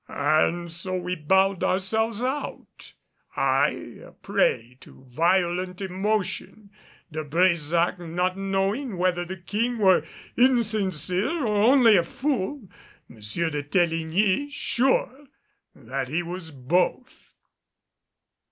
And 0.07 0.71
so 0.71 0.95
we 0.95 1.13
bowed 1.15 1.63
ourselves 1.63 2.23
out, 2.23 2.95
I 3.35 3.99
a 4.03 4.11
prey 4.13 4.75
to 4.81 5.05
violent 5.11 5.79
emotion, 5.79 6.71
De 7.11 7.23
Brésac 7.23 7.99
not 7.99 8.35
knowing 8.35 8.97
whether 8.97 9.23
the 9.25 9.37
King 9.37 9.77
were 9.77 10.03
insincere 10.35 11.45
or 11.45 11.71
only 11.71 11.97
a 11.97 12.03
fool 12.03 12.67
M. 13.11 13.17
de 13.17 13.61
Teligny 13.61 14.49
sure 14.49 15.27
that 15.75 16.07
he 16.07 16.23
was 16.23 16.49
both. 16.49 17.35